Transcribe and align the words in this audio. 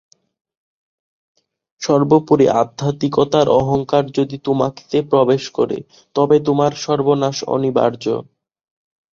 সর্বোপরি 1.81 2.45
আধ্যাত্মিকতার 2.61 3.47
অহঙ্কার 3.59 4.03
যদি 4.17 4.37
তোমাতে 4.45 4.97
প্রবেশ 5.11 5.43
করে, 5.57 5.77
তবে 6.15 6.35
তোমার 6.47 6.71
সর্বনাশ 6.85 7.37
অনিবার্য। 7.47 8.05